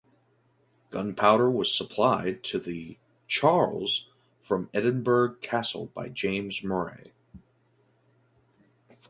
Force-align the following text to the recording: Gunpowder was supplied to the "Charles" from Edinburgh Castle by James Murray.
Gunpowder 0.89 1.47
was 1.51 1.71
supplied 1.77 2.43
to 2.45 2.57
the 2.57 2.97
"Charles" 3.27 4.07
from 4.39 4.67
Edinburgh 4.73 5.35
Castle 5.43 5.91
by 5.93 6.09
James 6.09 6.63
Murray. 6.63 7.13